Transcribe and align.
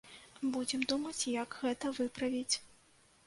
Будзем 0.53 0.85
думаць, 0.93 1.29
як 1.43 1.59
гэта 1.65 1.93
выправіць. 1.99 2.55